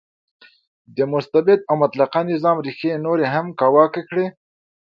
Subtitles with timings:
[0.97, 4.25] د مستبد او مطلقه نظام ریښې نورې هم کاواکه کړې.